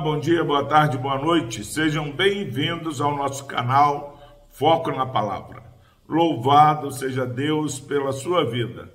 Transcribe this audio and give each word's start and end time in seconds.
bom 0.00 0.18
dia, 0.18 0.42
boa 0.42 0.64
tarde, 0.64 0.96
boa 0.96 1.18
noite. 1.18 1.62
Sejam 1.62 2.10
bem-vindos 2.10 3.02
ao 3.02 3.14
nosso 3.14 3.44
canal 3.44 4.18
Foco 4.48 4.90
na 4.90 5.04
Palavra. 5.04 5.62
Louvado 6.08 6.90
seja 6.90 7.26
Deus 7.26 7.78
pela 7.78 8.10
sua 8.10 8.48
vida. 8.50 8.90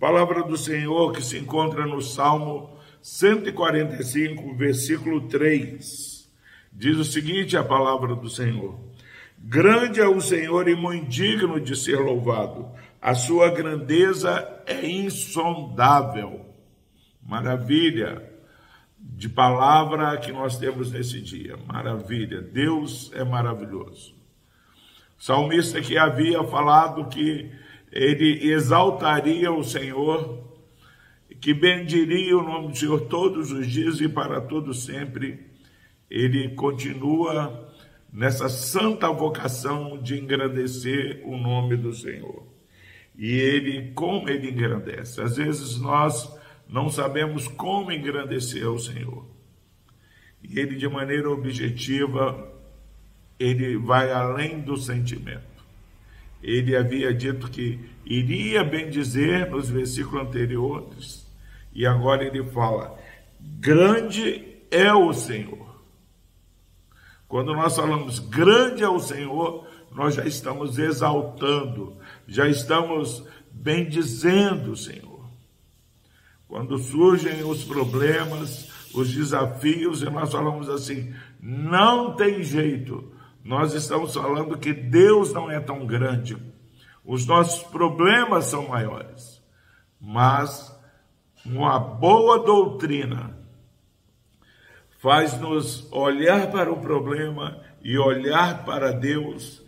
Palavra 0.00 0.42
do 0.44 0.56
Senhor 0.56 1.12
que 1.12 1.22
se 1.22 1.36
encontra 1.36 1.84
no 1.84 2.00
Salmo 2.00 2.70
145, 3.02 4.54
versículo 4.54 5.28
3. 5.28 6.26
Diz 6.72 6.96
o 6.96 7.04
seguinte: 7.04 7.54
a 7.54 7.62
palavra 7.62 8.14
do 8.14 8.30
Senhor: 8.30 8.80
Grande 9.36 10.00
é 10.00 10.08
o 10.08 10.22
Senhor 10.22 10.68
e 10.68 10.74
muito 10.74 11.06
digno 11.06 11.60
de 11.60 11.76
ser 11.76 11.98
louvado. 11.98 12.66
A 13.00 13.14
sua 13.14 13.50
grandeza 13.50 14.62
é 14.64 14.86
insondável. 14.86 16.46
Maravilha 17.22 18.35
de 18.98 19.28
palavra 19.28 20.16
que 20.18 20.32
nós 20.32 20.58
temos 20.58 20.92
nesse 20.92 21.20
dia. 21.20 21.56
Maravilha, 21.66 22.40
Deus 22.40 23.10
é 23.14 23.24
maravilhoso. 23.24 24.14
O 25.18 25.22
salmista 25.22 25.80
que 25.80 25.96
havia 25.96 26.42
falado 26.44 27.08
que 27.08 27.50
ele 27.90 28.50
exaltaria 28.50 29.50
o 29.50 29.64
Senhor, 29.64 30.44
que 31.40 31.54
bendiria 31.54 32.36
o 32.36 32.42
nome 32.42 32.68
do 32.68 32.76
Senhor 32.76 33.00
todos 33.02 33.52
os 33.52 33.66
dias 33.66 34.00
e 34.00 34.08
para 34.08 34.40
todo 34.40 34.74
sempre, 34.74 35.46
ele 36.10 36.54
continua 36.54 37.72
nessa 38.12 38.48
santa 38.48 39.10
vocação 39.10 39.98
de 39.98 40.18
engrandecer 40.18 41.22
o 41.24 41.36
nome 41.36 41.76
do 41.76 41.92
Senhor. 41.92 42.46
E 43.16 43.32
ele, 43.32 43.92
como 43.92 44.28
ele 44.28 44.50
engrandece? 44.50 45.20
Às 45.22 45.36
vezes 45.36 45.78
nós 45.78 46.30
não 46.68 46.90
sabemos 46.90 47.46
como 47.46 47.92
engrandecer 47.92 48.68
o 48.68 48.78
Senhor. 48.78 49.24
E 50.42 50.58
ele, 50.58 50.76
de 50.76 50.88
maneira 50.88 51.30
objetiva, 51.30 52.52
ele 53.38 53.76
vai 53.76 54.12
além 54.12 54.60
do 54.60 54.76
sentimento. 54.76 55.56
Ele 56.42 56.76
havia 56.76 57.12
dito 57.12 57.50
que 57.50 57.80
iria 58.04 58.62
bendizer 58.62 59.50
nos 59.50 59.68
versículos 59.68 60.26
anteriores, 60.26 61.26
e 61.72 61.86
agora 61.86 62.24
ele 62.24 62.44
fala: 62.44 62.98
grande 63.40 64.44
é 64.70 64.92
o 64.92 65.12
Senhor. 65.12 65.66
Quando 67.28 67.52
nós 67.52 67.74
falamos 67.74 68.18
grande 68.18 68.84
é 68.84 68.88
o 68.88 69.00
Senhor, 69.00 69.66
nós 69.90 70.14
já 70.14 70.24
estamos 70.24 70.78
exaltando, 70.78 71.96
já 72.28 72.48
estamos 72.48 73.26
bendizendo 73.50 74.72
o 74.72 74.76
Senhor. 74.76 75.15
Quando 76.48 76.78
surgem 76.78 77.42
os 77.44 77.64
problemas, 77.64 78.70
os 78.94 79.12
desafios, 79.12 80.02
e 80.02 80.10
nós 80.10 80.30
falamos 80.30 80.68
assim: 80.68 81.12
não 81.40 82.14
tem 82.14 82.42
jeito. 82.42 83.12
Nós 83.44 83.74
estamos 83.74 84.14
falando 84.14 84.58
que 84.58 84.72
Deus 84.72 85.32
não 85.32 85.50
é 85.50 85.60
tão 85.60 85.86
grande. 85.86 86.36
Os 87.04 87.26
nossos 87.26 87.62
problemas 87.62 88.46
são 88.46 88.68
maiores. 88.68 89.40
Mas 90.00 90.74
uma 91.44 91.78
boa 91.78 92.40
doutrina 92.40 93.36
faz-nos 94.98 95.90
olhar 95.92 96.50
para 96.50 96.72
o 96.72 96.80
problema 96.80 97.60
e 97.82 97.96
olhar 97.96 98.64
para 98.64 98.92
Deus 98.92 99.62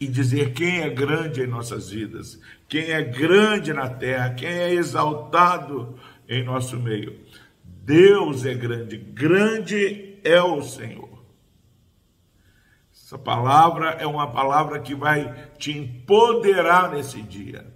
e 0.00 0.06
dizer 0.06 0.52
quem 0.52 0.80
é 0.80 0.90
grande 0.90 1.42
em 1.42 1.46
nossas 1.46 1.90
vidas, 1.90 2.40
quem 2.68 2.90
é 2.90 3.02
grande 3.02 3.72
na 3.72 3.88
terra, 3.88 4.34
quem 4.34 4.48
é 4.48 4.72
exaltado 4.72 5.98
em 6.28 6.44
nosso 6.44 6.78
meio. 6.78 7.18
Deus 7.64 8.44
é 8.44 8.54
grande, 8.54 8.96
grande 8.96 10.18
é 10.22 10.40
o 10.42 10.62
Senhor. 10.62 11.08
Essa 12.92 13.18
palavra 13.18 13.92
é 13.92 14.06
uma 14.06 14.30
palavra 14.30 14.78
que 14.80 14.94
vai 14.94 15.34
te 15.56 15.76
empoderar 15.76 16.90
nesse 16.92 17.22
dia. 17.22 17.66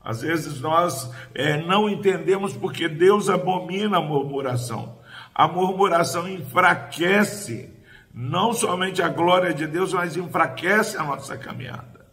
Às 0.00 0.22
vezes 0.22 0.60
nós 0.60 1.12
é, 1.34 1.60
não 1.60 1.88
entendemos 1.88 2.54
porque 2.54 2.88
Deus 2.88 3.28
abomina 3.28 3.98
a 3.98 4.00
murmuração. 4.00 5.00
A 5.34 5.48
murmuração 5.48 6.28
enfraquece 6.28 7.74
não 8.20 8.52
somente 8.52 9.00
a 9.00 9.08
glória 9.08 9.54
de 9.54 9.64
Deus, 9.64 9.92
mas 9.92 10.16
enfraquece 10.16 10.96
a 10.96 11.04
nossa 11.04 11.38
caminhada. 11.38 12.04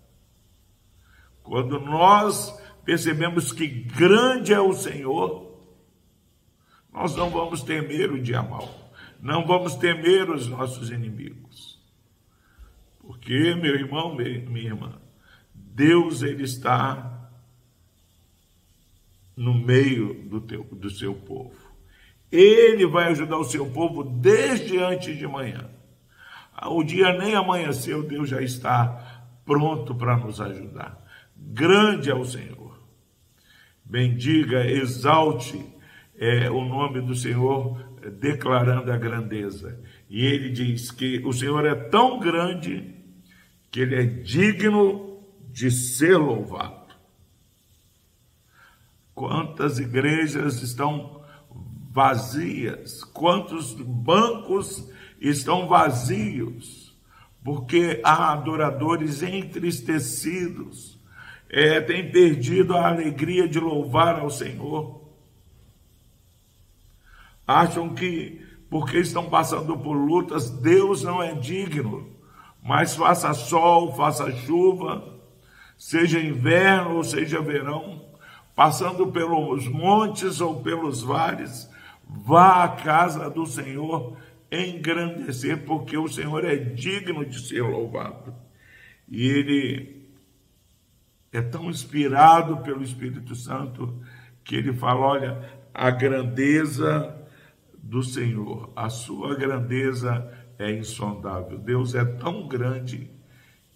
Quando 1.42 1.80
nós 1.80 2.56
percebemos 2.84 3.52
que 3.52 3.66
grande 3.66 4.54
é 4.54 4.60
o 4.60 4.72
Senhor, 4.72 5.52
nós 6.94 7.16
não 7.16 7.32
vamos 7.32 7.64
temer 7.64 8.12
o 8.12 8.22
dia 8.22 8.44
mal, 8.44 8.94
não 9.20 9.48
vamos 9.48 9.74
temer 9.78 10.30
os 10.30 10.48
nossos 10.48 10.92
inimigos. 10.92 11.84
Porque, 13.00 13.56
meu 13.56 13.74
irmão, 13.74 14.14
minha 14.14 14.68
irmã, 14.68 15.02
Deus 15.56 16.22
ele 16.22 16.44
está 16.44 17.32
no 19.36 19.56
meio 19.56 20.14
do, 20.30 20.40
teu, 20.40 20.66
do 20.66 20.90
seu 20.92 21.16
povo. 21.16 21.56
Ele 22.32 22.86
vai 22.86 23.06
ajudar 23.06 23.40
o 23.40 23.44
seu 23.44 23.66
povo 23.72 24.04
desde 24.04 24.78
antes 24.78 25.18
de 25.18 25.26
manhã. 25.26 25.68
O 26.64 26.84
dia 26.84 27.18
nem 27.18 27.36
amanheceu, 27.36 28.04
Deus 28.04 28.30
já 28.30 28.42
está 28.42 29.26
pronto 29.46 29.94
para 29.94 30.18
nos 30.18 30.40
ajudar. 30.40 31.04
Grande 31.36 32.10
é 32.10 32.16
o 32.16 32.26
Senhor. 32.26 32.80
Bendiga, 33.84 34.66
exalte 34.66 35.64
é, 36.18 36.50
o 36.50 36.64
nome 36.66 37.02
do 37.02 37.14
Senhor, 37.14 37.78
declarando 38.20 38.92
a 38.92 38.98
grandeza. 38.98 39.80
E 40.10 40.26
ele 40.26 40.50
diz 40.50 40.92
que 40.92 41.22
o 41.26 41.34
Senhor 41.34 41.66
é 41.66 41.76
tão 41.76 42.20
grande 42.20 42.96
que 43.70 43.82
ele 43.82 43.96
é 43.96 44.06
digno 44.06 45.20
de 45.52 45.70
ser 45.70 46.18
louvado. 46.18 46.96
Quantas 49.14 49.80
igrejas 49.80 50.62
estão 50.62 51.22
vazias, 51.92 53.04
quantos 53.04 53.74
bancos 53.74 54.90
estão 55.20 55.68
vazios, 55.68 56.96
porque 57.44 58.02
há 58.04 58.34
adoradores 58.34 59.22
entristecidos, 59.22 61.00
é, 61.50 61.80
têm 61.80 62.10
perdido 62.12 62.76
a 62.76 62.88
alegria 62.88 63.48
de 63.48 63.60
louvar 63.60 64.20
ao 64.20 64.30
Senhor. 64.30 65.02
Acham 67.48 67.94
que, 67.94 68.44
porque 68.70 68.98
estão 68.98 69.30
passando 69.30 69.78
por 69.78 69.94
lutas, 69.94 70.50
Deus 70.50 71.04
não 71.04 71.22
é 71.22 71.34
digno, 71.36 72.10
mas 72.64 72.96
faça 72.96 73.34
sol, 73.34 73.96
faça 73.96 74.32
chuva, 74.32 75.16
seja 75.78 76.20
inverno 76.20 76.96
ou 76.96 77.04
seja 77.04 77.42
verão, 77.42 78.04
passando 78.56 79.08
pelos 79.08 79.68
montes 79.68 80.42
ou 80.42 80.62
pelos 80.64 81.04
vales, 81.04 81.70
vá 82.08 82.64
à 82.64 82.70
casa 82.70 83.30
do 83.30 83.46
Senhor 83.46 84.18
engrandecer, 84.52 85.66
porque 85.66 85.98
o 85.98 86.08
Senhor 86.08 86.44
é 86.46 86.56
digno 86.56 87.26
de 87.26 87.40
ser 87.48 87.62
louvado. 87.62 88.34
E 89.08 89.28
ele 89.28 90.10
é 91.32 91.42
tão 91.42 91.70
inspirado 91.70 92.58
pelo 92.58 92.84
Espírito 92.84 93.36
Santo 93.36 94.02
que 94.44 94.56
ele 94.56 94.74
fala: 94.74 95.06
olha, 95.06 95.60
a 95.74 95.92
grandeza 95.92 97.16
do 97.74 98.02
Senhor, 98.02 98.72
a 98.76 98.90
sua 98.90 99.36
grandeza 99.36 100.32
é 100.58 100.72
insondável. 100.72 101.58
Deus 101.58 101.94
é 101.94 102.04
tão 102.04 102.48
grande 102.48 103.12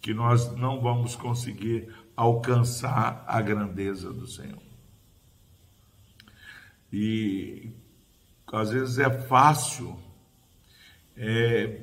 que 0.01 0.13
nós 0.13 0.56
não 0.56 0.81
vamos 0.81 1.16
conseguir 1.16 1.94
alcançar 2.16 3.24
a 3.27 3.42
grandeza 3.42 4.12
do 4.13 4.25
Senhor. 4.25 4.62
E 6.92 7.72
às 8.51 8.72
vezes 8.72 8.98
é 8.98 9.10
fácil 9.10 9.98
é, 11.19 11.81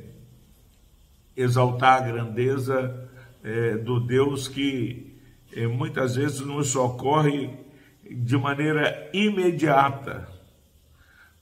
exaltar 1.36 2.02
a 2.02 2.06
grandeza 2.06 3.08
é, 3.44 3.76
do 3.76 4.00
Deus 4.00 4.48
que 4.48 5.20
é, 5.54 5.66
muitas 5.66 6.16
vezes 6.16 6.40
nos 6.40 6.70
socorre 6.70 7.50
de 8.02 8.36
maneira 8.38 9.10
imediata. 9.12 10.26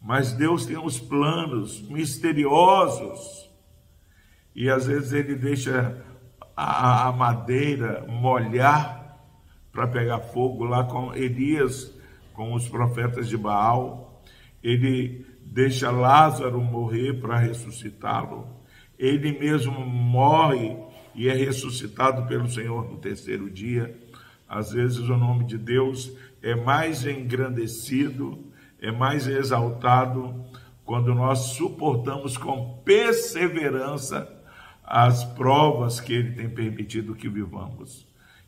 Mas 0.01 0.33
Deus 0.33 0.67
tem 0.67 0.77
uns 0.77 0.99
planos 0.99 1.81
misteriosos 1.89 3.49
e 4.55 4.69
às 4.69 4.87
vezes 4.87 5.13
Ele 5.13 5.35
deixa 5.35 6.05
a, 6.57 7.09
a 7.09 7.13
madeira 7.13 8.05
molhar 8.09 9.19
para 9.73 9.87
pegar 9.87 10.21
fogo 10.21 10.65
lá 10.65 10.85
com 10.85 11.15
Elias, 11.15 11.93
com 12.33 12.55
os 12.55 12.69
profetas 12.69 13.29
de 13.29 13.37
Baal. 13.37 14.14
Ele 14.65 15.27
deixa 15.43 15.91
Lázaro 15.91 16.61
morrer 16.61 17.21
para 17.21 17.39
ressuscitá-lo. 17.39 18.49
Ele 18.99 19.39
mesmo 19.39 19.79
morre 19.87 20.75
e 21.15 21.29
é 21.29 21.35
ressuscitado 21.35 22.27
pelo 22.27 22.49
Senhor 22.49 22.91
no 22.91 22.97
terceiro 22.97 23.51
dia. 23.51 23.95
Às 24.49 24.73
vezes 24.73 25.01
o 25.01 25.17
nome 25.17 25.45
de 25.45 25.59
Deus 25.59 26.17
é 26.43 26.55
mais 26.55 27.07
engrandecido, 27.07 28.43
é 28.81 28.91
mais 28.91 29.27
exaltado 29.27 30.45
quando 30.85 31.15
nós 31.15 31.39
suportamos 31.57 32.37
com 32.37 32.79
perseverança 32.85 34.31
as 34.83 35.25
provas 35.25 36.01
que 36.01 36.13
Ele 36.13 36.33
tem 36.33 36.49
permitido 36.49 37.15
que 37.15 37.29
vivamos. 37.29 38.07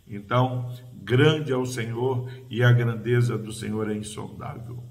Então, 0.09 0.71
grande 0.95 1.53
é 1.53 1.57
o 1.57 1.67
Senhor 1.67 2.31
e 2.49 2.63
a 2.63 2.73
grandeza 2.73 3.37
do 3.37 3.53
Senhor 3.53 3.91
é 3.91 3.95
insondável. 3.95 4.83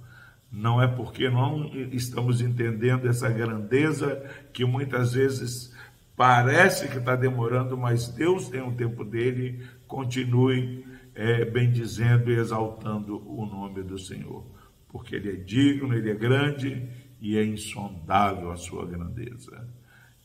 Não 0.56 0.82
é 0.82 0.88
porque 0.88 1.30
não 1.30 1.66
estamos 1.92 2.40
entendendo 2.40 3.10
essa 3.10 3.30
grandeza 3.30 4.24
que 4.54 4.64
muitas 4.64 5.12
vezes 5.12 5.76
parece 6.16 6.88
que 6.88 6.98
está 6.98 7.14
demorando, 7.14 7.78
mas 7.78 8.08
Deus 8.08 8.48
tem 8.48 8.62
um 8.62 8.74
tempo 8.74 9.04
dele. 9.04 9.68
Continue 9.86 10.86
é, 11.14 11.44
bendizendo 11.44 12.32
e 12.32 12.38
exaltando 12.38 13.22
o 13.30 13.46
nome 13.46 13.84
do 13.84 14.00
Senhor, 14.00 14.46
porque 14.88 15.18
Ele 15.18 15.32
é 15.32 15.36
digno, 15.36 15.94
Ele 15.94 16.10
é 16.10 16.16
grande 16.16 16.88
e 17.20 17.38
é 17.38 17.44
insondável 17.44 18.50
a 18.50 18.56
sua 18.56 18.86
grandeza. 18.86 19.68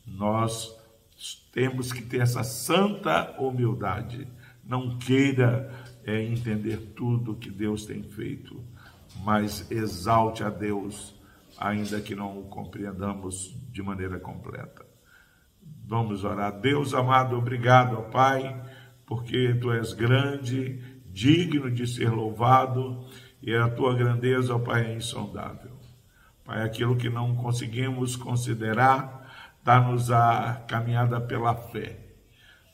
Nós 0.07 0.73
temos 1.51 1.93
que 1.93 2.03
ter 2.03 2.21
essa 2.21 2.45
santa 2.45 3.35
humildade. 3.37 4.29
Não 4.65 4.97
queira 4.97 5.75
é, 6.05 6.23
entender 6.23 6.77
tudo 6.95 7.35
que 7.35 7.51
Deus 7.51 7.85
tem 7.85 8.05
feito, 8.05 8.63
mas 9.17 9.71
exalte 9.71 10.43
a 10.43 10.51
Deus, 10.51 11.15
ainda 11.59 12.01
que 12.01 12.15
não 12.15 12.39
o 12.39 12.45
compreendamos 12.45 13.55
de 13.71 13.83
maneira 13.83 14.19
completa. 14.19 14.87
Vamos 15.87 16.25
orar. 16.25 16.61
Deus 16.61 16.95
amado, 16.95 17.37
obrigado, 17.37 17.99
ó 17.99 18.03
Pai, 18.03 18.63
porque 19.07 19.55
tu 19.61 19.73
és 19.73 19.93
grande, 19.93 20.79
digno 21.07 21.71
de 21.71 21.87
ser 21.87 22.11
louvado, 22.11 23.05
e 23.43 23.55
a 23.55 23.69
tua 23.69 23.95
grandeza, 23.95 24.55
ó 24.55 24.59
Pai, 24.59 24.93
é 24.93 24.97
insondável. 24.97 25.73
Pai, 26.45 26.63
aquilo 26.63 26.97
que 26.97 27.09
não 27.09 27.35
conseguimos 27.35 28.17
considerar, 28.17 29.21
dá-nos 29.65 30.11
a 30.11 30.65
caminhada 30.69 31.21
pela 31.21 31.55
fé. 31.55 31.99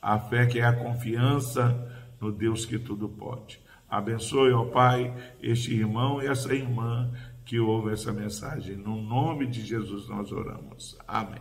A 0.01 0.19
fé 0.19 0.47
que 0.47 0.61
é 0.61 0.65
a 0.65 0.73
confiança 0.73 1.75
no 2.21 2.31
Deus 2.31 2.65
que 2.65 2.79
tudo 2.79 3.09
pode. 3.09 3.61
Abençoe, 3.89 4.53
ó 4.53 4.65
Pai, 4.65 5.15
este 5.41 5.75
irmão 5.75 6.23
e 6.23 6.27
essa 6.27 6.53
irmã 6.55 7.11
que 7.45 7.61
ouve 7.61 7.93
essa 7.93 8.13
mensagem. 8.13 8.77
No 8.77 9.01
nome 9.01 9.47
de 9.47 9.65
Jesus 9.65 10.09
nós 10.09 10.33
oramos. 10.33 10.99
Amém. 11.07 11.41